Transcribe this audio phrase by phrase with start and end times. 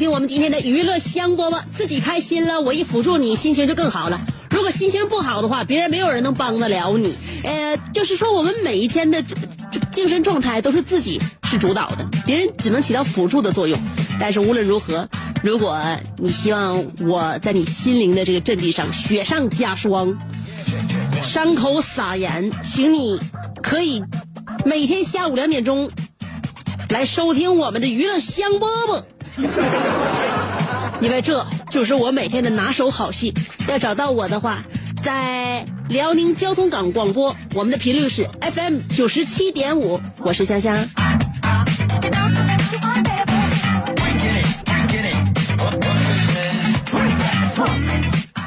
[0.00, 1.60] 听我们今天的娱乐香饽饽。
[1.74, 4.18] 自己开心了，我一辅助你，心情就更好了。
[4.48, 7.14] 如果心情不好的话，别人没有人能帮得了你。
[7.44, 9.22] 呃，就是说我们每一天的
[9.92, 13.78] 精神状态都是自己是主导的，别人只能起到辅助的作用。
[14.18, 15.06] 但是无论如何，
[15.42, 15.78] 如果
[16.16, 20.16] 你希望我在你心灵的这个阵地上雪上加霜，
[21.22, 23.20] 伤口撒盐，请你
[23.62, 24.02] 可以
[24.64, 25.90] 每天下午两点钟
[26.88, 29.02] 来收听我们的娱乐香饽饽。
[31.00, 33.32] 因为这就是我每天的拿手好戏。
[33.68, 34.62] 要找到我的话，
[35.02, 40.76] 在辽宁交通港广播，我们的频率是 FM 九十七点五，我是香香。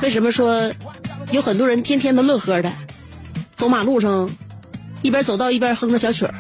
[0.02, 0.72] 为什么说
[1.32, 2.72] 有很多人天天都乐呵的，
[3.56, 4.30] 走马路上
[5.02, 6.34] 一边走道一边哼着小曲儿？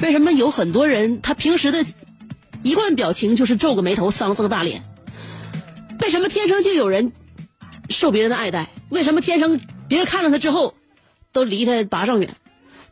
[0.00, 1.84] 为什么有很多人他平时的
[2.68, 4.82] 一贯表情就是皱个眉头、丧丧大脸？
[6.02, 7.12] 为什么天生就有人
[7.88, 8.68] 受别人的爱戴？
[8.90, 9.58] 为什么天生
[9.88, 10.74] 别人看到他之后
[11.32, 12.36] 都离他八丈远？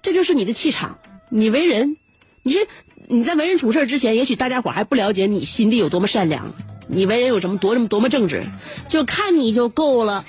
[0.00, 0.98] 这就是你的气场。
[1.28, 1.98] 你为人，
[2.42, 2.66] 你是
[3.06, 6.54] 你在为人处事之前，也许大家伙还不了解你心地有多么善良，
[6.88, 8.46] 你为人有什么多么多么正直，
[8.88, 10.24] 就看你就够了。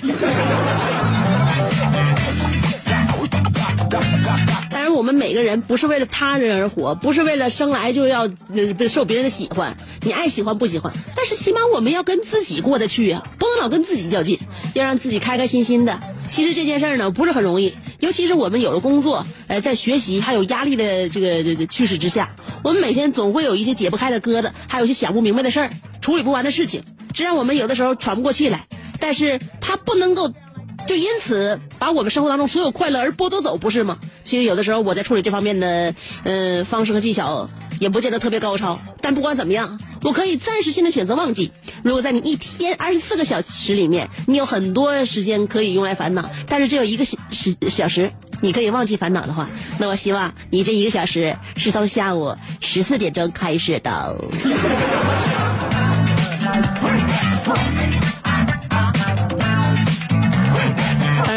[4.98, 9.78] 我们每个人不是为了他人而活，不是为了生来就要呃受别人的喜欢。
[10.02, 14.40] 你爱喜欢不喜欢，但是起码我们要跟自己过得去啊，不能老跟自己较劲，
[14.74, 16.00] 要让自己开开心心的。
[16.32, 25.70] 其实这件事儿呢，不是很容易，尤其是我们有了工作，呃，在学习还有压力的这个这个驱使之下，我们每天总会有一些解不开的疙瘩，还有一些想不明白的事儿，
[26.02, 26.82] 处理不完的事情，
[27.14, 28.66] 这让我们有的时候喘不过气来。
[29.00, 30.34] 但是它不能够。
[30.88, 33.98] 就因此把我们生活当中所有快乐而剥夺走，不是吗？
[34.24, 35.94] 其实有的时候我在处理这方面的，
[36.24, 37.50] 呃，方式和技巧
[37.80, 38.80] 也不见得特别高超。
[39.02, 41.52] 但不管怎么样，我可以暂时性的选择忘记。
[41.84, 48.12] 如果在你一天二十四个小时里面，你有很多时间可以用来烦恼，但是只有一个小时小时
[48.42, 54.18] 你可以忘记烦恼的话，那我希望你这一个小时是从下午十四点钟开始的。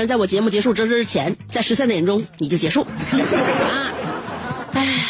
[0.00, 2.82] 然，在我节目结束之之前，在十三点钟你就结束。
[2.90, 3.92] 啊，
[4.72, 5.04] 唉，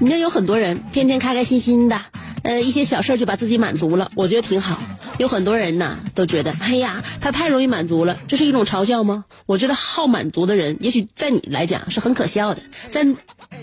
[0.00, 2.00] 你看有很多人天天开开心心的，
[2.42, 4.82] 呃，一些小事就把自己满足了，我觉得挺好。
[5.18, 9.24] 有很多人呢都觉得，哎呀，他太容易满足了，这是一种嘲笑吗？
[9.46, 13.06] 我觉得好满足的人，也许在你来讲是很可笑的，在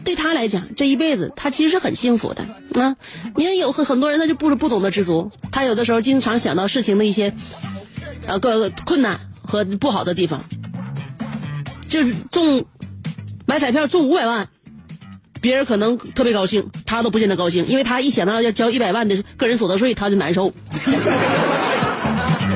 [0.03, 2.43] 对他来讲，这一辈子他其实是很幸福的
[2.81, 2.95] 啊。
[3.35, 7.33] 你看有很很多人他就不是不懂得知足，他有的时候经常想到事情的一些
[8.27, 9.19] 呃个困难。
[9.45, 10.45] 和不好的地方，
[11.89, 12.65] 就是中
[13.45, 14.47] 买彩票中五百万，
[15.41, 20.53] 别人可能特别高兴，他都不见得高兴，因为他一想到要交一百万的个人所得税，他就难受。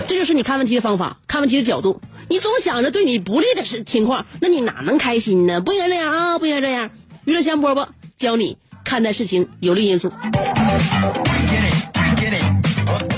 [0.08, 2.02] 这就是你看问题的方法，看问题的角度。
[2.28, 5.62] 你总想着对你不利的事情况，那你哪能开心呢？
[5.62, 6.90] 不应该这样啊，不应该这样。
[7.26, 7.88] 娱乐香饽饽
[8.18, 10.12] 教你看待事情有利因素。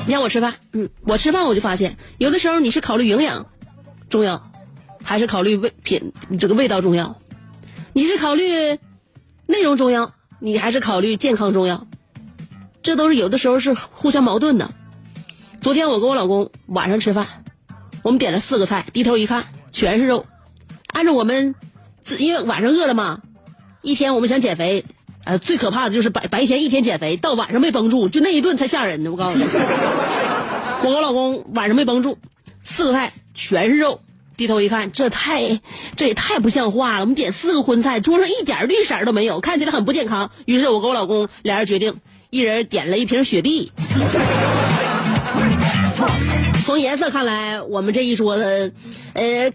[0.06, 3.48] 你让我吃饭，嗯，我吃饭我就发现，有的时候你是考虑营养。
[4.12, 4.52] 重要，
[5.04, 7.18] 还是考虑味品这个味道重要？
[7.94, 8.78] 你是考虑
[9.48, 11.88] 内容重要，你还是考虑健康重要？
[12.84, 14.74] 这都是有的时候是互相矛盾的。
[15.62, 17.28] 昨天我跟我老公晚上吃饭，
[18.04, 20.26] 我们点了四个菜，低头一看全是肉。
[20.88, 21.56] 按照我们
[22.18, 23.22] 因为晚上饿了嘛，
[23.82, 24.84] 一天我们想减肥，
[25.24, 29.12] 呃，最可怕的就是白白天一天减肥，到晚上没绷住，就那一顿才吓人呢。
[29.12, 32.18] 我告诉你，我跟我老公晚上没绷住，
[32.64, 34.02] 四个菜全是肉，
[34.38, 35.60] 低头一看，这太
[35.96, 37.00] 这也太不像话了。
[37.02, 40.30] 我们点四个荤菜，桌上一点绿色都没有，看起来很不健康。
[40.46, 41.96] 于是我跟我老公俩人决定，
[42.30, 43.72] 一人点了一瓶雪碧。
[46.64, 48.74] 从颜色看来，我们这一桌子，
[49.14, 49.52] 呃，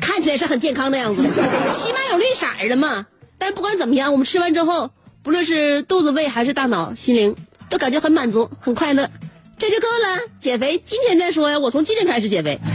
[0.00, 3.06] 看起来是很健康的样子，起码有绿色的嘛。
[3.38, 4.90] 但不管怎么样，我们吃完之后，
[5.22, 7.34] 不论是肚子、胃还是大脑、心灵，
[7.70, 9.10] 都感觉很满足、很快乐，
[9.58, 10.20] 这就够了。
[10.38, 12.58] 减肥今天再说呀，我从今天开始减肥。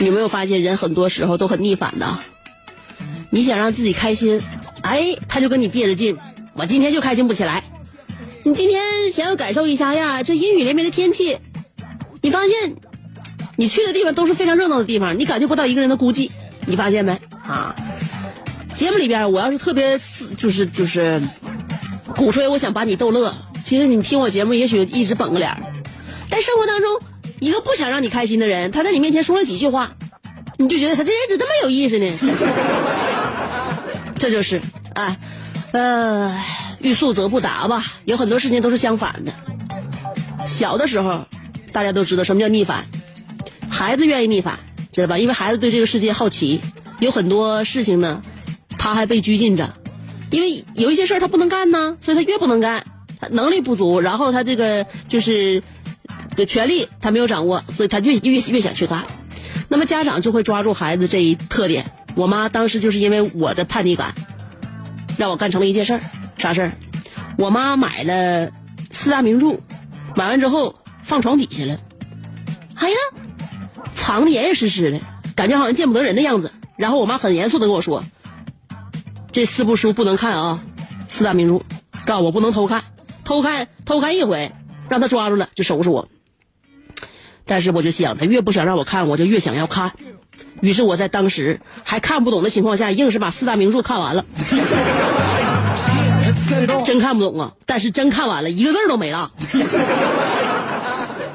[0.00, 2.18] 你有没有发现，人很多时候都很逆反的？
[3.30, 4.40] 你想让自己开心，
[4.82, 6.16] 哎，他就跟你憋着劲，
[6.54, 7.64] 我今天就开心不起来。
[8.44, 11.36] 你今天想要感受一下呀，这阴雨连绵的天气，
[12.22, 12.76] 你发现
[13.56, 16.30] 你去的地方都是非常热闹的地方，你感觉不到一个人的孤寂，
[16.64, 17.74] 你发现没啊？
[18.74, 19.98] 节目里边，我要是特别
[20.36, 21.20] 就是就是
[22.16, 23.34] 鼓吹，我想把你逗乐。
[23.64, 25.56] 其实你听我节目，也许一直绷个脸，
[26.30, 27.00] 但生活当中，
[27.40, 29.92] 一个不想让你开心的人，他在你面前说了几句话，
[30.56, 32.10] 你就觉得他这人怎么这么有意思呢？
[34.18, 34.60] 这就是
[34.94, 35.18] 哎，
[35.72, 36.34] 呃。
[36.80, 39.32] 欲速则不达吧，有很多事情都是相反的。
[40.46, 41.26] 小的时候，
[41.72, 42.86] 大家都知道什么叫逆反，
[43.68, 44.60] 孩子愿意逆反，
[44.92, 45.18] 知道吧？
[45.18, 46.60] 因为孩子对这个世界好奇，
[47.00, 48.22] 有很多事情呢，
[48.78, 49.74] 他还被拘禁着，
[50.30, 52.84] 因为有一些事儿他不能干呢，所以他越不能干，
[53.20, 55.62] 他能力不足，然后他这个就是
[56.36, 59.06] 的权利他没有掌握，所以他越越越想去干。
[59.68, 61.92] 那么家长就会抓住孩子这一特点。
[62.14, 64.14] 我妈当时就是因为我的叛逆感，
[65.16, 66.00] 让我干成了一件事儿。
[66.36, 66.72] 啥事儿？
[67.36, 68.50] 我妈买了
[68.90, 69.60] 四大名著，
[70.16, 71.78] 买完之后放床底下了。
[72.74, 72.96] 哎呀，
[73.94, 75.00] 藏的严严实实的，
[75.36, 76.52] 感觉好像见不得人的样子。
[76.76, 78.04] 然后我妈很严肃的跟我说
[79.38, 80.64] ：“这四部书不能看啊，
[81.06, 81.62] 四大名著，
[82.04, 82.82] 告诉我不能偷看，
[83.24, 84.50] 偷看偷看一回，
[84.88, 86.08] 让他抓住了就收拾我。”
[87.46, 89.92] 但是我就想，他越不想让我看，我就越想要看。
[90.60, 94.24] 于是我在当时还看不懂的情况下，硬是把四大名著看完了。
[96.84, 97.52] 真看不懂啊！
[97.64, 99.30] 但是真看完了，一个字都没了。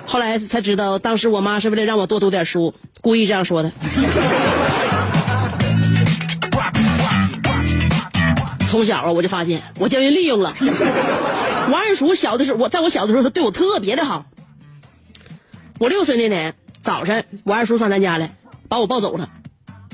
[0.06, 3.72] 后来才知道，当时我妈是为了让我多读点书，故意这样说的。
[8.74, 10.52] 从小啊，我就发现我将人利用了。
[11.70, 14.26] 我二叔小的时候，我在我小的时候，他对我特别的好。
[15.78, 18.36] 我六岁那年早晨，我二叔上咱家来，
[18.70, 19.30] 把我抱走了，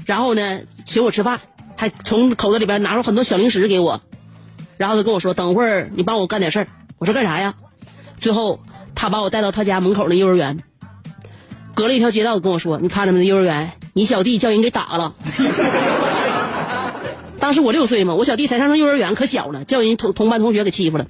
[0.06, 1.42] 然后呢，请我吃饭，
[1.76, 4.02] 还从口袋里边拿出很多小零食给我。
[4.78, 6.68] 然后他跟我说：“等会儿你帮我干点事儿。”
[7.00, 7.56] 我说：“干啥呀？”
[8.22, 8.62] 最后
[8.96, 10.64] 他把我带到他家门口的幼儿园，
[11.76, 13.26] 隔了一条街道跟我说：“你看着没？
[13.26, 15.16] 幼儿园，你小弟叫人给打了。”
[17.40, 21.08] 当时我六岁嘛，我小弟才上上幼儿园，可小了，叫人同同班同学给欺负了。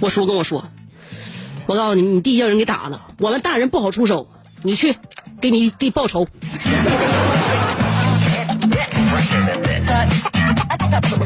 [0.00, 0.64] 我叔跟我说
[1.66, 4.28] ：“我告诉你，你弟叫人给打了，我们大人不好出手，
[4.62, 4.96] 你去
[5.40, 6.26] 给你弟报仇。”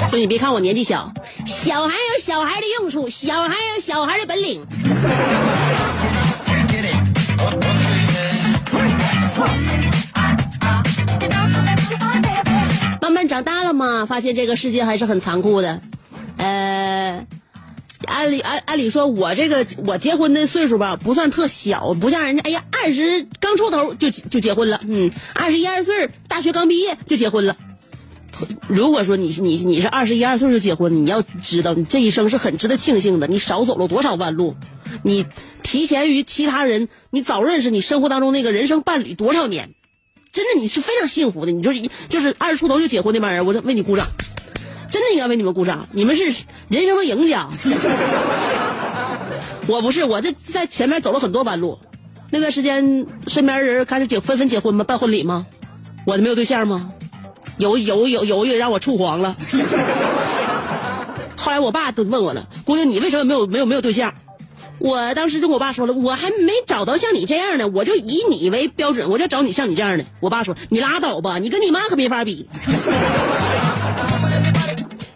[0.09, 1.13] 所以你别看我年纪小，
[1.45, 4.65] 小孩有小孩的用处，小孩有小孩的本领。
[13.17, 15.81] 慢长大了嘛，发现这个世界还是很残酷的。
[16.37, 17.27] 呃，
[18.05, 27.57] 按理按按理说，我这个我结婚的岁数吧，不算特小，不像人家，哎呀，二十刚出头就就结婚了，嗯，二十一二岁大学刚毕业就结婚了。
[28.69, 33.27] 如果说你你你是二十一二岁就结婚，你要知道你这一生是很值得庆幸的。
[33.27, 34.57] 你少走了多少弯路，
[35.03, 35.25] 你
[35.63, 39.71] 提前于其他人，你早认识你生活当中那个人生伴侣多少年，
[40.37, 41.53] 真的你是非常幸福的。
[41.53, 44.07] 你就是就是二十出头就结婚那帮人，我为你鼓掌，
[44.91, 45.89] 真的应该为你们鼓掌。
[45.93, 46.25] 你们是
[46.69, 47.49] 人生的赢家。
[49.67, 51.79] 我不是，我这在前面走了很多弯路。
[52.29, 54.85] 那段时间身边人开始结纷纷结婚吗？
[54.85, 55.47] 办婚礼吗？
[56.07, 56.91] 我没有对象吗？
[57.57, 59.35] 有有有有一个让我处黄了，
[61.35, 64.13] 后来我爸都问我了，姑娘你为什么没有没有没有对象？
[64.79, 70.05] 我当时就跟我爸说了，我还没找到像你这样的，我就以你为标准，我就找你像你这样的。
[70.21, 72.49] 我爸说你拉倒吧，你跟你妈可没法比。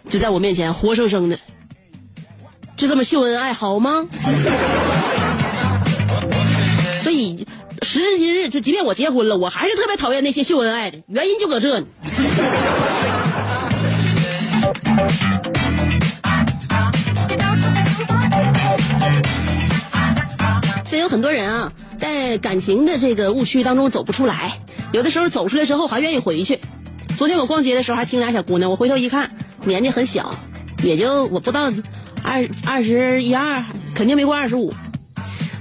[0.09, 1.39] 就在我面前活生生的，
[2.75, 4.07] 就这么秀恩爱好吗？
[7.03, 7.47] 所以。
[7.83, 11.87] 时至今日，就即便我结婚了，我还是特别讨厌那些秀恩爱的，原因就搁这呢。
[20.91, 24.57] 所以有很多人啊，在感情的这个误区当中走不出来，
[24.91, 26.59] 有的时候走出来之后还愿意回去。
[27.17, 29.31] 昨天我逛街的时候还听俩小姑娘，我回头一看，
[29.63, 30.35] 年纪很小，
[30.83, 31.71] 也就我不到
[32.21, 33.63] 二二十一二，
[33.95, 34.73] 肯定没过二十五。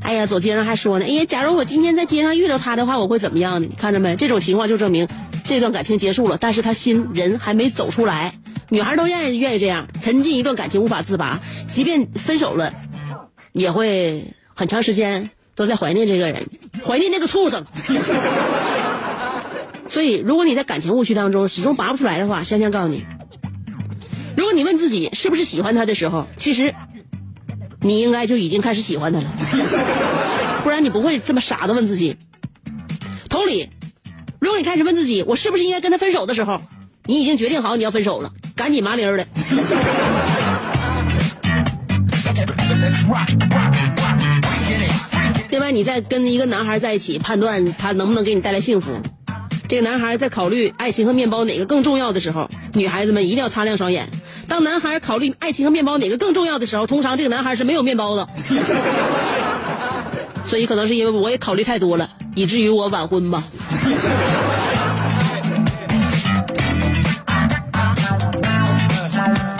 [0.03, 3.69] 哎呀，走街上还说呢，哎呀，假如我今天在街上遇到他的话，我会怎么样呢？
[3.79, 4.17] 看着没？
[4.17, 5.07] 这种情况就证明
[5.45, 8.33] 这段感情结束了，但是他心人还没走出来。
[8.69, 12.75] 女孩都愿意愿意这样，沉浸一段感情无法自拔，即便分手了，
[13.53, 16.47] 也会很长时间都在怀念这个人，
[16.87, 17.65] 怀念那个畜生。
[19.89, 23.07] 所以，如果你在感情误区当中始终拔不出来的话，香香告诉你，
[24.37, 26.75] 如果你问自己是不是喜欢他的时候，其实
[27.81, 29.33] 你应该就已经开始喜欢他了，
[30.63, 32.19] 不然你不会这么傻的问自己。
[33.31, 33.71] 同理，
[34.41, 36.61] 如果你开始问自己我是不是应该跟他分手的时候，
[37.07, 39.27] 你已经决定好你要分手了，赶紧麻溜的。
[45.51, 48.93] 另外，你在跟一个男孩在一起，判断他能不能给你带来幸福。
[49.69, 54.09] 这个男孩在考虑爱情和面包哪个更重要的时候，女孩子们一定要擦亮双眼。
[54.49, 58.29] 当男孩考虑爱情和面包哪个更重要的时候，通常这个男孩是没有面包的。
[60.45, 63.45] 所以可能是因为我也考虑太多了，以至于我晚婚吧。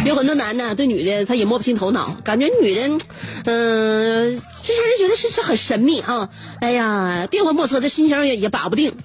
[0.05, 2.99] 有很多男的对女的他也摸不清头脑，感觉女的，
[3.45, 6.31] 嗯、这让人觉得是是很神秘啊。
[6.61, 8.97] 哎呀，变幻莫测，这心情也也把不定。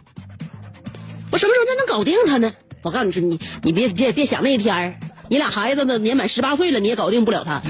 [1.32, 2.54] 我什么时候才能搞定他呢？
[2.82, 4.96] 我告诉你说，你你别别别想那一天儿
[5.28, 7.62] 你俩孩子呢年满十八岁了，你也搞定不了他。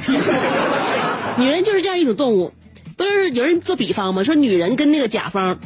[1.39, 2.53] 女人就是这样一种动物，
[2.97, 4.23] 不是有人做比方吗？
[4.23, 5.59] 说女人跟那个甲方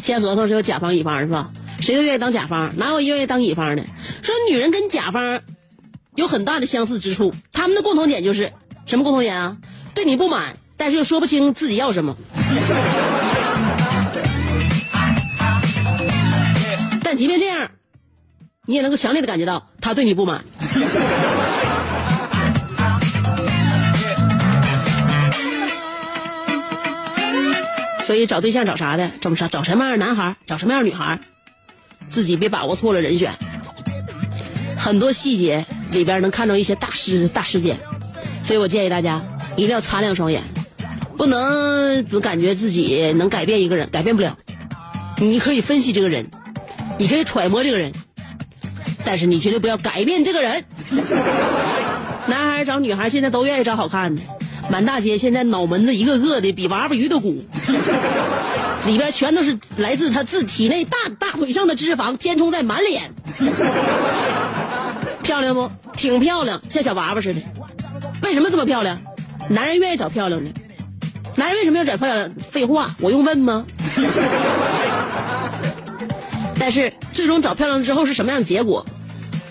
[0.00, 1.52] 签合同是有甲方乙方是吧？
[1.80, 3.84] 谁都愿意当甲方，哪有愿意当乙方的？
[4.22, 5.42] 说女人跟甲方
[6.14, 8.52] 有很大的相似之处，他们的共同点就是
[8.86, 9.56] 什么共同点啊？
[9.94, 12.16] 对你不满，但是又说不清自己要什么。
[17.02, 17.70] 但即便这样，
[18.66, 20.44] 你也能够强烈的感觉到他对你不满。
[28.06, 29.12] 所以找对象找啥的？
[29.20, 29.48] 找啥？
[29.48, 30.36] 找什么样的男孩？
[30.46, 31.20] 找什么样的女孩？
[32.10, 33.32] 自己别把握错了人选。
[34.76, 37.78] 很多细节里边能看到一些大事大事件，
[38.44, 39.24] 所以我建议大家
[39.56, 40.42] 一定要擦亮双眼，
[41.16, 44.36] 不能只感觉自己能改变一个人，改变不了。
[45.18, 46.30] 你可以分析这个人，
[46.98, 47.92] 你可以揣摩这个人，
[49.04, 50.64] 但是你绝对不要改变这个人。
[52.26, 54.22] 男孩找女孩现在都愿意找好看的，
[54.70, 57.44] 满大街现在脑门子一个个的比娃娃鱼都鼓，
[58.86, 63.14] 里边全都是来自他自体内大大腿上的脂肪填充在满脸。
[65.22, 65.70] 漂亮不？
[65.96, 67.40] 挺漂亮，像小娃娃似的。
[68.22, 69.00] 为什么这么漂亮？
[69.48, 70.50] 男人愿意找漂亮的。
[71.36, 72.30] 男人为什么要找漂亮？
[72.50, 73.66] 废话，我用问吗？
[76.58, 78.86] 但是最终找漂亮之后是什么样的结果？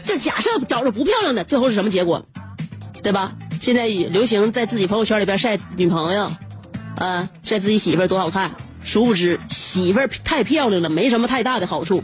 [0.03, 2.25] 这假设找着不漂亮的，最后是什么结果？
[3.01, 3.33] 对吧？
[3.59, 6.31] 现在流行在自己朋友圈里边晒女朋友，
[6.97, 8.51] 呃，晒自己媳妇儿多好看。
[8.83, 12.03] 殊不知媳妇儿太漂亮了，没什么太大的好处。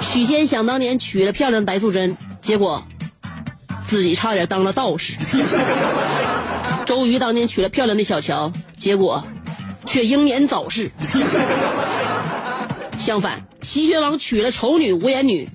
[0.00, 2.84] 许仙想当年娶了漂亮的白素贞，结果
[3.86, 5.14] 自己差点当了道士。
[6.90, 9.22] 周瑜当年娶了漂亮的小乔，结果
[9.86, 10.90] 却英年早逝。
[12.98, 15.48] 相反，齐宣王娶了丑女无颜女，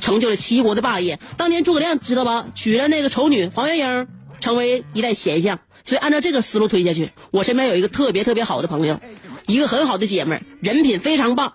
[0.00, 1.20] 成就了齐国的霸业。
[1.36, 2.46] 当年诸葛亮知道吧？
[2.56, 4.08] 娶了那个丑女黄月英，
[4.40, 5.60] 成为一代贤相。
[5.84, 8.98] 所以按照这个思路推下去，我身边有一个特别特别好的朋友，
[9.46, 11.52] 一个很好的姐们儿，人品非常棒。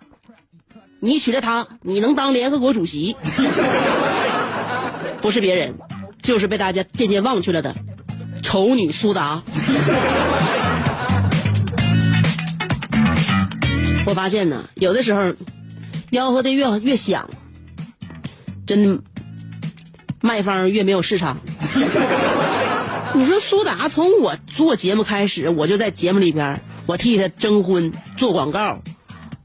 [1.02, 3.18] 你娶了她，你能当联合国主席？
[5.20, 5.76] 不是别人，
[6.22, 7.76] 就是被大家渐渐忘却了的
[8.46, 9.42] 丑女苏达。
[14.06, 15.34] 我发现呢，有的时候
[16.12, 17.28] 吆喝的越越响，
[18.68, 19.02] 真
[20.22, 21.42] 卖方越没有市场。
[23.16, 28.80] 你说苏达从我做节目开始，我就在节目里边，我替他征婚、做广告，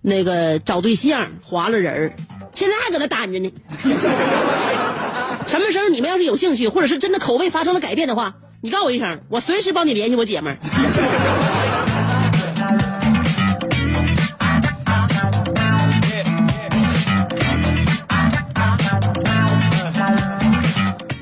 [0.03, 2.13] 那个找对象、划了人儿，
[2.53, 3.51] 现在还搁那单着呢。
[5.47, 10.59] 什么时候你们要是有兴趣，或者是真的口味发生了改变的话，你告诉我一声，我随时帮你联系我姐们儿。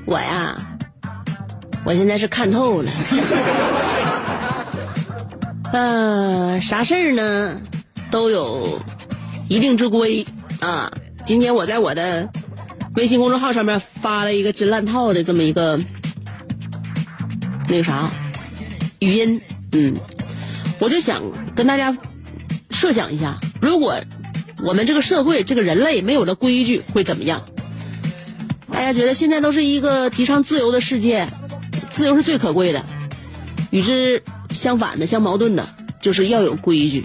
[0.04, 0.56] 我呀，
[1.84, 2.90] 我现在是看透了。
[5.72, 7.60] 呃，啥事儿呢，
[8.10, 8.80] 都有
[9.48, 10.26] 一定之规
[10.58, 10.90] 啊。
[11.24, 12.28] 今天我在我的
[12.96, 15.78] 微信公众号上面发了一个真烂套的这么一个
[17.68, 18.10] 那个啥
[18.98, 19.40] 语音，
[19.72, 19.94] 嗯，
[20.78, 21.22] 我就想
[21.54, 21.96] 跟大家
[22.70, 24.00] 设想一下，如果
[24.64, 27.44] 我们这个社会、这个人类没有了规矩，会怎么样？
[28.72, 31.28] 大家觉得现在都是一个提倡自由的世界，
[31.90, 32.84] 自由是最可贵的。
[33.70, 35.68] 与之相反的、相矛盾的，
[36.00, 37.04] 就是要有规矩。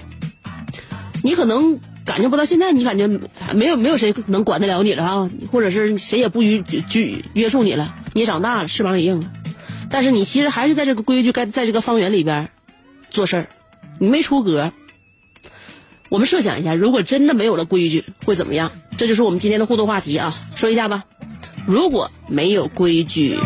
[1.24, 3.08] 你可能感觉不到，现在你感觉
[3.54, 9.32] 没有没有谁能管得了你了啊，或者是谁也不拘拘约束你了，你长大了，翅膀也硬了。
[9.94, 12.50] 但是你其实还是在这个规矩该在这个方圆里边
[13.12, 13.50] 做事儿，
[14.00, 14.74] 你没出格。
[16.10, 18.72] 我们设想一下，如果真的没有了规矩，会怎么样？
[18.98, 21.04] 这就是我们今天的互动话题啊，说一下吧。
[21.68, 23.38] 如果没有规矩，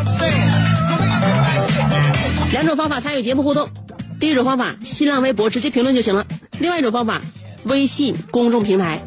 [2.54, 3.70] 两种方法参与节目互动。
[4.18, 6.25] 第一种方法，新浪微博直接评论就行了；
[6.60, 7.22] 另外一种方法，
[7.66, 9.04] 微信公众平台，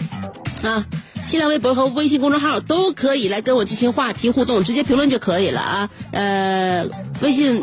[0.63, 0.85] 啊，
[1.25, 5.91] 新浪微博和微信公众号都可以来跟我进行话题互动，直接评论就可以了啊。
[6.13, 6.87] 呃，
[7.21, 7.63] 微信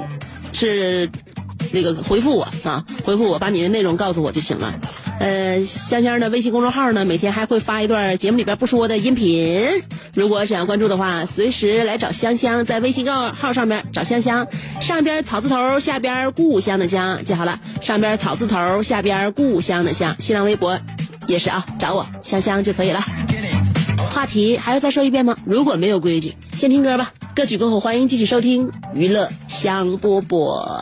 [0.54, 1.10] 是
[1.72, 4.74] 那个回复我啊，回复我，把你的内容告诉我就行了。
[5.20, 9.84] 呃，香香的微信公众号呢，每天还会发一段节目里边不说的音频。
[10.14, 14.48] 如果想要关注的话，随时来找香香，在微信号号上面找香香，
[14.80, 20.16] 上边草字头，下边故乡的乡，记好了，上边草字头，下边故乡的乡。
[20.20, 20.80] 新浪微博
[21.28, 23.04] 也是啊，找我香香就可以了。
[24.18, 25.38] 话题还要再说一遍吗？
[25.46, 27.14] 如果没有规矩，先听歌吧。
[27.36, 30.82] 歌曲过后，欢迎继续收听娱乐香饽饽。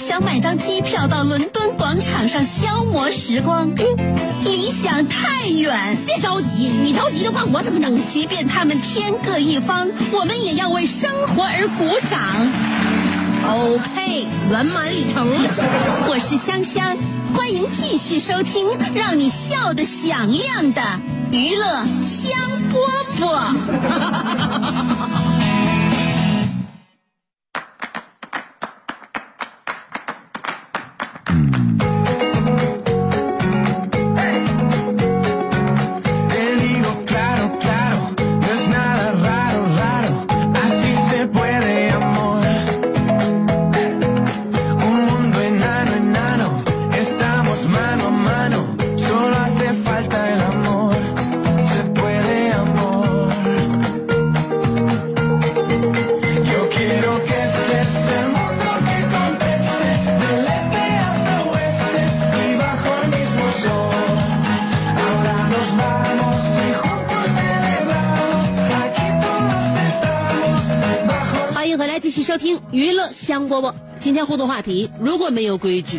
[0.00, 3.70] 想买张机票到伦敦广场上消磨时光，
[4.42, 6.02] 理想太远。
[6.06, 8.00] 别着急，你着急的话，我怎么能？
[8.08, 12.18] 即便他们天各一方，我们也要为生活而鼓掌。
[13.46, 15.28] OK，圆满礼成。
[16.08, 16.96] 我是香香，
[17.34, 20.80] 欢迎继续收听让你笑得响亮的
[21.30, 22.32] 娱乐香
[22.72, 22.88] 饽
[23.20, 23.54] 饽。
[74.30, 75.98] 互动话题：如果没有规矩，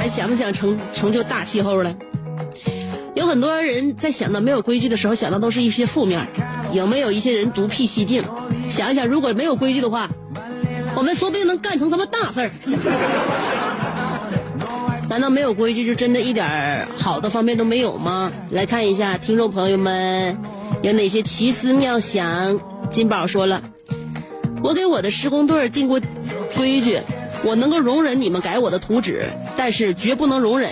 [0.00, 1.94] 还想不想成成就大气候了？
[3.14, 6.26] 有很多人在想到没有规矩的时候，想到都是一些负面。
[6.72, 8.24] 有没有一些人独辟蹊径？
[8.70, 10.08] 想一想，如果没有规矩的话，
[10.96, 12.50] 我们说不定能干成什么大事儿。
[15.10, 18.32] 难道没有规矩就真的一点好的方面都没有吗？
[18.48, 20.38] 来看一下听众朋友们
[20.80, 22.58] 有哪些奇思妙想。
[22.92, 23.62] 金宝说了，
[24.62, 25.98] 我给我的施工队定过
[26.54, 27.00] 规矩，
[27.42, 30.70] 我能够容忍你们改我的图纸，但是绝不能容忍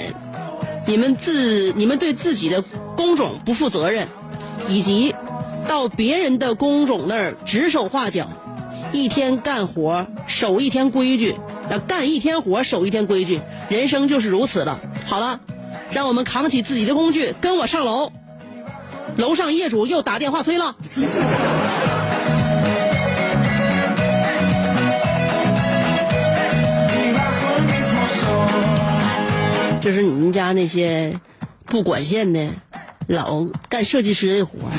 [0.87, 2.63] 你们自你们对自己的
[2.95, 4.07] 工种不负责任，
[4.69, 5.15] 以及
[5.67, 8.29] 到别人的工种那儿指手画脚，
[8.93, 11.37] 一天干活守一天规矩，
[11.71, 14.79] 啊，干一天活守一天规矩，人生就是如此了。
[15.07, 15.41] 好了，
[15.91, 18.13] 让我们扛起自己的工具，跟我上楼。
[19.17, 20.77] 楼上业主又打电话催了。
[29.81, 31.19] 就是你们家那些
[31.65, 32.49] 不管线的，
[33.07, 34.71] 老干设计师的活儿，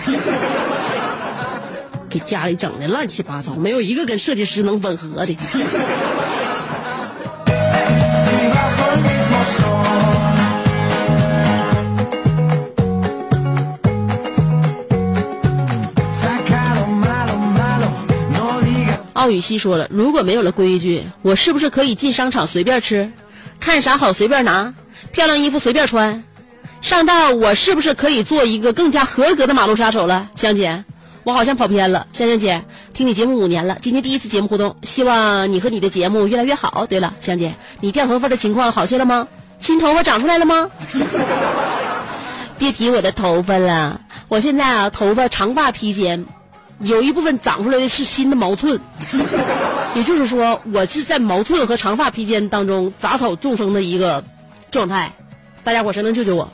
[2.08, 5.36] 给家里整的乱七八糟，没有一个跟设计师能吻合的。
[19.14, 23.12] 奥雨熙说了，如果没有了规矩，我是不是可以进商场随便吃，
[23.60, 24.74] 看啥好随便拿，
[25.12, 26.24] 漂亮衣服随便穿？
[26.82, 30.30] 上道我是不是可以做一个更加合格的马路杀手了？
[30.36, 30.84] 香姐，
[31.24, 32.08] 我好像跑偏了。
[32.12, 36.88] 香香姐，听你节目五年了，今天第一次节目互动，希望你和你的节目越来越好。
[36.90, 39.28] 对了，香姐，你掉头发的情况好些了吗？
[39.60, 40.72] 新头发长出来了吗？
[42.58, 46.26] 别提我的头发了，我现在啊，头发长发披肩，
[46.80, 48.80] 有一部分长出来的是新的毛寸，
[49.94, 54.24] 也就是说，我是在毛寸和长发披肩当中杂草众生的一个
[54.72, 55.12] 状态。
[55.64, 56.50] 大家伙谁能救救我？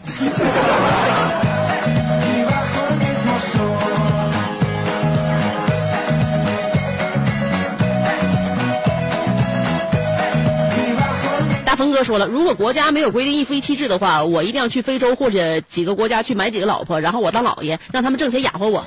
[11.64, 18.84] 大鹏哥说了，如果国家没有规定一夫一妻制的话，我一定要去非洲或者几个国家去买几个老婆，然后我当老爷，让他们挣钱养活我。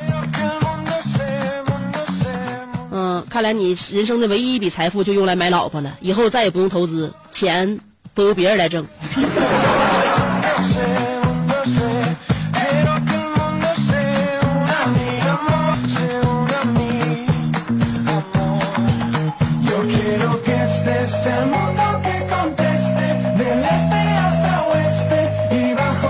[2.91, 7.79] 嗯，看来你人生的唯一一笔财富就用来买老婆了，以后再也不用投资，钱
[8.21, 8.87] 都由别人来挣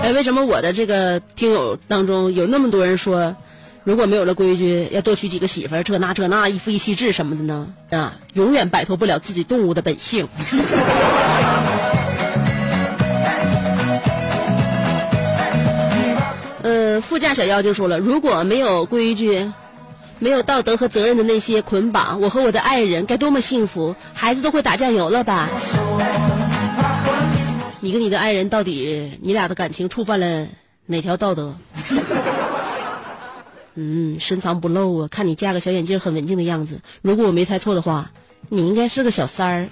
[0.03, 3.37] 哎为什么我的这个听友当中有那么多人说
[3.85, 7.69] 如果没有了规矩要多娶几个媳妇儿这那这那一夫一妻制什么的呢？
[7.91, 10.29] 啊永远摆脱不了自己动物的本性。
[17.03, 19.51] 副驾小妖就说了，如果没有规矩，
[20.19, 25.49] 没有道德和责任的那些捆绑，我和我的爱人该多么幸福，孩子都会打酱油了吧？
[27.81, 30.49] 你跟你的爱人到底，你俩的感情触犯了
[30.87, 31.55] 哪条道德？
[33.75, 35.09] 嗯，深藏不露啊！
[35.11, 36.81] 看你架个小眼镜，很文静的样子。
[37.01, 38.11] 如果我没猜错的话，
[38.49, 39.69] 你应该是个小三儿。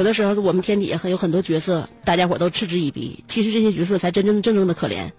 [0.00, 3.22] 有的时候，我们天底下有很多角色，大家伙都嗤之以鼻。
[3.28, 5.10] 其实这些角色才真正真正的可怜，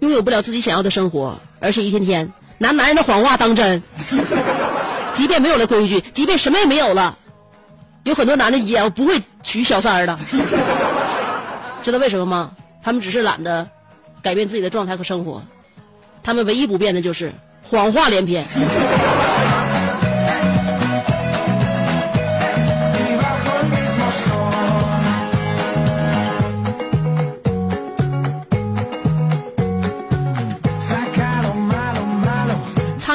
[0.00, 3.80] 拥有不了自己想要的生活，而且一天天拿男人的谎话当真。
[5.14, 7.18] 即便没有了规矩，即便什么也没有了，
[8.02, 10.18] 有很多男的也不会娶小三儿的。
[11.84, 12.50] 知道为什么吗？
[12.82, 13.68] 他们只是懒得
[14.22, 15.44] 改变自己的状态和生活，
[16.24, 18.44] 他们唯一不变的就是谎话连篇。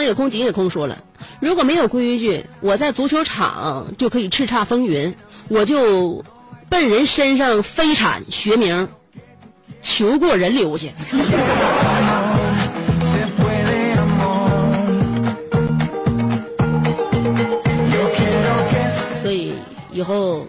[0.06, 1.00] 苍野空、井野空说了，
[1.40, 5.16] 如果没有规矩，我在足球场就可以叱咤风云，
[5.48, 6.24] 我就
[6.70, 8.88] 奔人身上飞铲学名，
[9.82, 10.92] 求过人流去。
[19.24, 19.56] 所以
[19.92, 20.48] 以后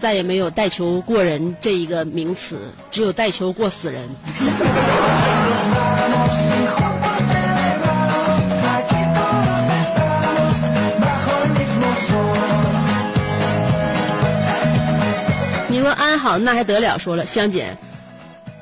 [0.00, 2.58] 再也没有带球过人这一个名词，
[2.90, 4.08] 只有带球过死人。
[16.26, 16.98] 好那还得了？
[16.98, 17.76] 说了香姐，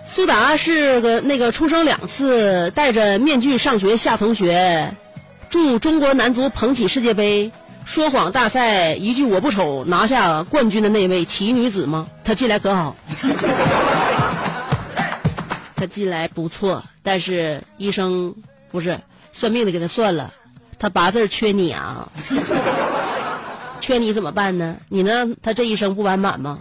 [0.07, 4.95] 苏达是个那个出生两次戴着面具上学夏同学，
[5.49, 7.53] 祝中国男足捧起世界杯，
[7.87, 12.07] 说谎大赛一句我不丑拿下冠军的那位奇女子吗？
[12.23, 12.95] 她进来可好？
[15.75, 18.35] 她进来不错，但是医生
[18.71, 19.01] 不是
[19.33, 20.35] 算命的给她算了，
[20.79, 22.11] 她八字缺你啊，
[23.81, 24.77] 缺你怎么办呢？
[24.91, 26.59] 你能让她这一生不完满吗？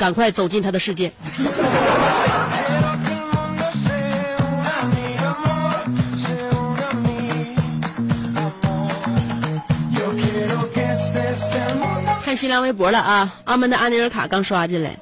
[0.00, 1.12] 赶快走进他的世界。
[12.24, 13.34] 看新浪微博了啊！
[13.44, 14.98] 阿门的阿尼尔卡刚刷进来，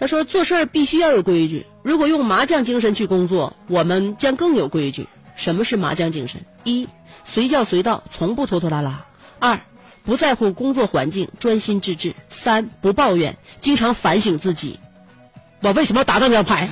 [0.00, 5.06] 他说做事儿必须要有规矩，如果用麻将精神去工作，我们将更有规矩。
[5.36, 6.44] 什么是麻将精神？
[6.64, 6.88] 一，
[7.24, 9.06] 随叫随到，从不拖拖拉拉；
[9.38, 9.60] 二，
[10.04, 14.80] 不在乎工作环境，专心致志；三，不抱怨，经常反省自己，
[15.60, 16.68] 我为什么要打这张牌？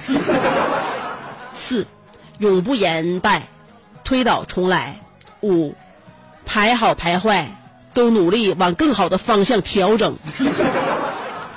[1.54, 1.86] 四，
[2.38, 3.48] 永不言败，
[4.02, 5.00] 推倒重来；
[5.42, 5.74] 五，
[6.44, 7.60] 牌好牌坏，
[7.94, 10.18] 都努力往更好的方向调整。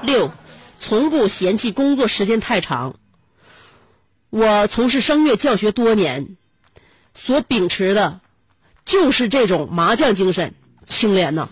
[0.02, 0.32] 六，
[0.80, 2.96] 从不嫌弃工作时间太长。
[4.30, 6.38] 我从事声乐教学多年，
[7.16, 8.20] 所秉持的
[8.84, 10.56] 就是这种麻将精神，
[10.88, 11.48] 清廉呐。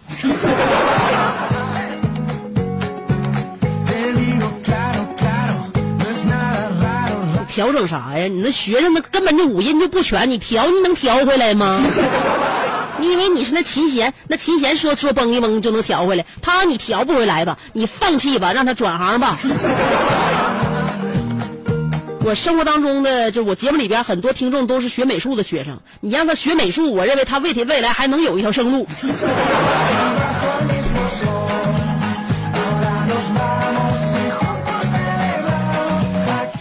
[7.53, 8.27] 调整啥呀？
[8.27, 11.81] 你那学生那根本就五音就不全，你调你能调回来吗？
[12.97, 14.13] 你以为你是那琴弦？
[14.27, 16.25] 那琴弦说说崩一崩就能调回来？
[16.41, 17.57] 他你调不回来吧？
[17.73, 19.37] 你放弃吧，让他转行吧。
[22.23, 28.87] 我生活当中的，就我节目里边很多听众都是学美术的学生，你让他学美术，我认为他未体未来还能有一条生路。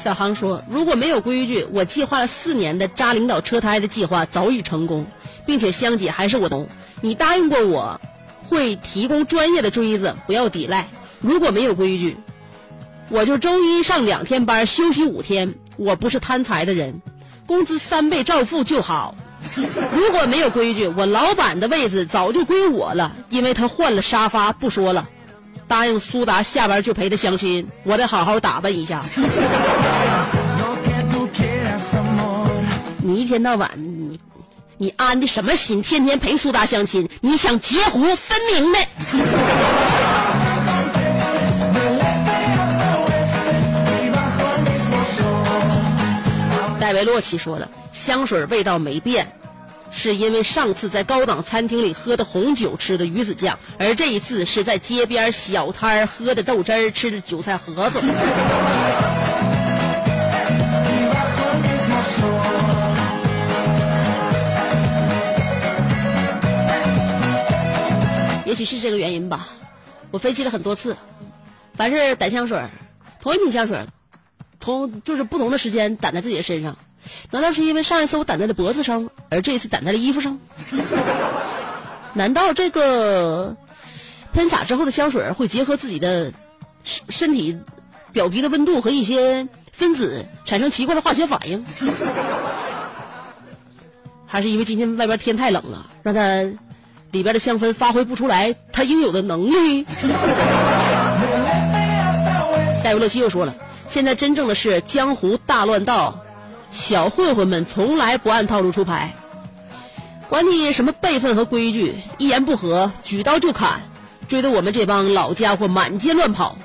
[0.03, 5.07] 小航说：“如果没有规矩，我计划了四年的扎领导车胎的计划早已成功，
[5.45, 6.69] 并且香姐还是我同。
[7.03, 8.01] 你答应过我，
[8.49, 10.89] 会提供专业的锥子，不要抵赖。
[11.21, 12.17] 如果没有规矩，
[13.11, 15.55] 我就周一上两天班，休息五天。
[15.77, 17.03] 我不是贪财的人，
[17.47, 19.17] 工资三倍照付就好。
[19.93, 24.53] 如果没有规矩，我老板的位置早就归我了，因为他换了沙发。
[24.53, 25.09] 不说了，
[25.67, 29.03] 答应苏达下班就陪他相亲，我得好好打扮一下。”
[33.03, 34.21] 你一天到晚你
[34.77, 35.83] 你安的什么心？
[35.83, 38.79] 天天陪苏达相亲，你想截胡分明的。
[47.01, 49.33] 维洛奇说了，香水味道没变，
[49.91, 57.99] 是因为上次在高档餐厅里喝的红酒吃的鱼子酱，而这一次是在街边小摊儿喝的豆汁儿吃的韭菜盒子。
[68.45, 69.49] 也许是这个原因吧，
[70.11, 70.99] 我分析了很多次，
[71.77, 72.63] 凡是掸香水，
[73.23, 73.87] 同一瓶香水，
[74.59, 76.77] 同就是不同的时间掸在自己的身上，
[77.31, 80.39] 难道是因为上一次我掸在了脖子上，而这一次掸在了衣服上？
[82.15, 83.57] 难道这个
[84.33, 86.33] 喷洒之后的香水会结合自己的
[86.83, 87.59] 身身体
[88.13, 91.65] 表皮的温度和一些分子产生奇怪的化学反应？
[94.27, 96.43] 还是因为今天外边天太冷了，让它
[97.11, 99.85] 里边的香氛发挥不出来它应有的能力？
[102.83, 103.55] 戴维勒西又说了，
[103.89, 106.21] 现在真正的是江湖大乱道，
[106.73, 109.15] 小混混们从来不按套路出牌，
[110.29, 113.83] 管你什么辈分和规矩，一言不合举刀就砍，
[114.29, 116.57] 追得我们这帮老家伙满街乱跑。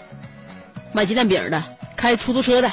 [0.91, 1.63] 卖鸡蛋饼的，
[1.95, 2.71] 开出租车的，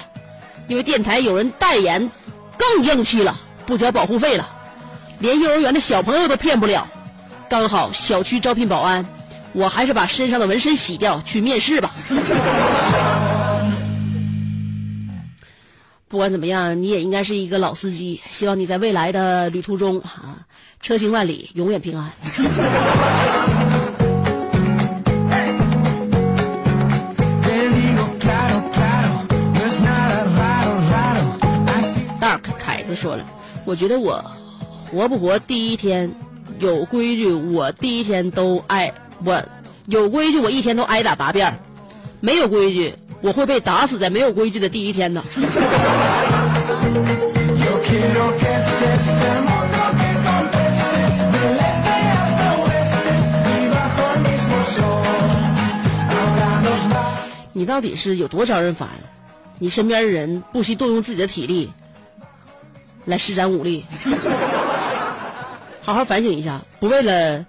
[0.69, 2.11] 因为电台有人代言，
[2.57, 4.49] 更硬气了，不交保护费了，
[5.19, 6.87] 连幼儿园的小朋友都骗不了。
[7.49, 9.07] 刚好小区招聘保安，
[9.53, 11.91] 我还是把身上的纹身洗掉去面试吧。
[16.13, 18.21] 不管怎么样，你也应该是一个老司机。
[18.31, 20.45] 希望你在未来的旅途中啊，
[20.79, 22.13] 车行万里，永远平安。
[27.43, 31.25] Te digo claro, claro, no es nada raro, raro.
[31.67, 33.25] Así Dark 凯子说了，
[33.65, 34.23] 我觉得我
[34.91, 36.15] 活不活第一天
[36.59, 38.93] 有规矩，我第一天都挨
[39.25, 39.43] 我
[39.87, 41.55] 有规矩，我一天都挨打八遍；
[42.23, 45.21] 没有规矩我会被打死在没有规矩的第一天的。
[57.53, 58.89] 你到底是有多招人烦？
[59.59, 61.73] 你身边的人不惜动用自己的体力
[63.05, 63.85] 来施展武力？
[65.83, 67.45] 好好反省一下不为了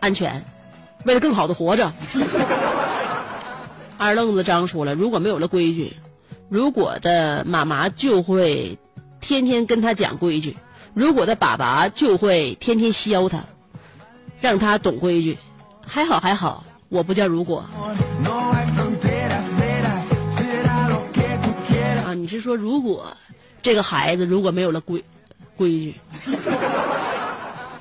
[0.00, 0.44] 安全
[1.04, 1.90] 为了更好的活着。
[3.98, 5.96] 二愣子张说了，如果没有了规矩，
[6.48, 8.78] 如果的妈妈就会
[9.20, 10.56] 天天跟他讲规矩，
[10.94, 13.44] 如果的爸爸就会天天削他，
[14.40, 15.38] 让他懂规矩。
[15.86, 17.64] 还好还好，我不叫如果。
[22.04, 23.16] 啊，你是说如果
[23.62, 25.04] 这个孩子如果没有了规
[25.56, 25.94] 规矩，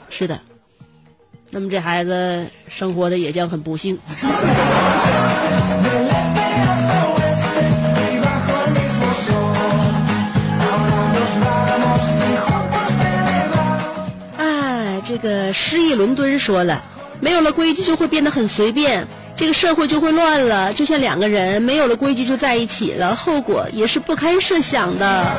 [0.10, 0.40] 是的，
[1.52, 4.00] 那么这孩子生活的也将很不幸。
[15.26, 16.84] 个失意伦敦说了，
[17.20, 20.72] 没有了规矩就会变得很随便，这个社会就会乱了。
[20.72, 25.34] 就像两个人没有了规矩就在一起了，后果也是不堪设想的。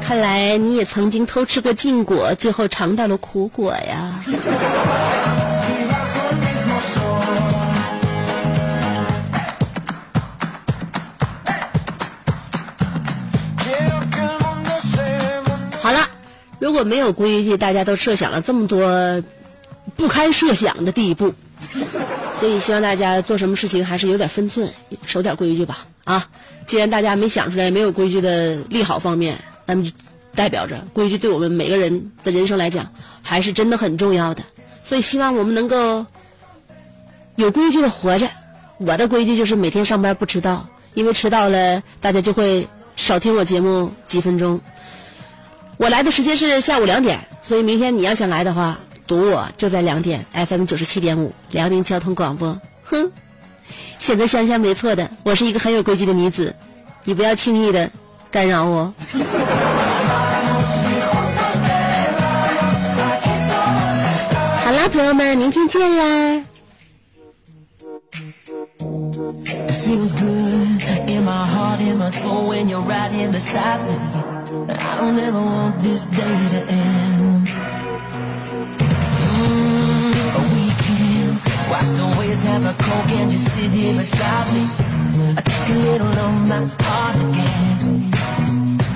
[0.00, 4.12] 看来你也曾经偷吃过禁果，最后尝到了苦果呀。
[16.74, 19.22] 果没有规矩，大家都设想了这么多
[19.96, 21.32] 不堪设想的地步，
[22.38, 24.70] 所以希望大家做什么事情还是有点分寸，
[25.06, 25.86] 守点规矩吧。
[26.04, 26.28] 啊，
[26.66, 29.90] 既然大家没想出来没有规矩的利好方面，那么就
[30.34, 34.42] 代表着规矩对我们每个人的人生来讲还是真的很重要的。
[34.82, 36.04] 所以希望我们能够
[37.36, 38.28] 有规矩的活着。
[38.78, 44.60] 我的规矩就是每天上班不迟到，因为迟到了大家就会少听我节目几分钟。
[45.76, 52.60] 我来的时间是下午两点，所以明天你要想来的话，堵我就在两点 FM 九十七点五辽宁交通广播。
[52.84, 53.10] 哼，
[53.98, 56.54] 选择香香没错的，我是一个很有规矩的女子，
[57.04, 57.90] 你不要轻易的
[58.30, 58.94] 干扰我。
[64.64, 66.44] 好啦，朋友们，明天见啦。
[68.78, 74.33] It feels good in my heart, in my soul when you're right here beside me.
[74.54, 77.48] I don't ever want this day to end.
[79.18, 80.14] Mm,
[80.54, 81.28] we can
[81.70, 84.62] watch the waves have a coke and just sit here beside me.
[85.36, 88.12] I take a little of my heart again.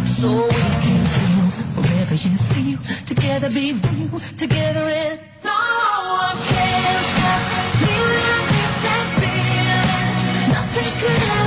[0.06, 2.78] So we can feel wherever you feel.
[3.06, 5.58] Together be real, together and no
[6.22, 7.42] one can stop
[7.82, 10.50] me I just that feeling.
[10.54, 11.37] Nothing could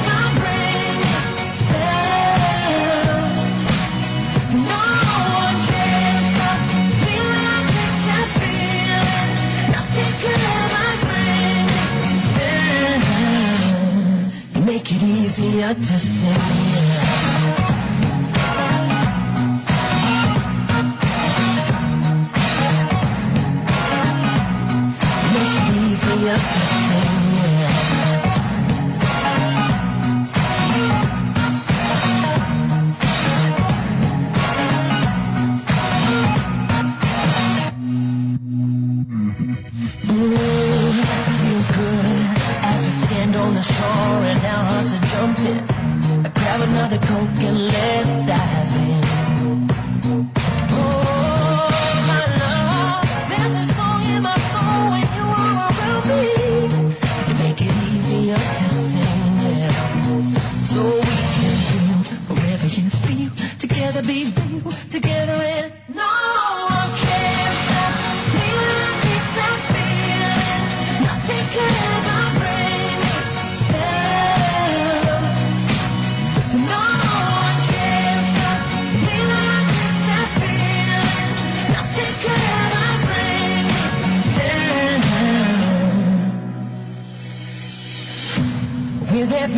[14.93, 16.90] it easier to say.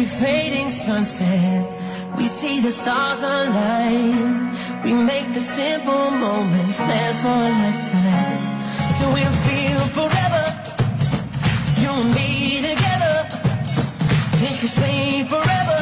[0.04, 4.52] Every fading sunset, we see the stars align.
[4.84, 8.42] We make the simple moments last for a lifetime.
[9.00, 10.46] So we'll feel forever,
[11.82, 13.16] you and me together.
[14.42, 15.80] Make us sway forever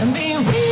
[0.00, 0.67] and be real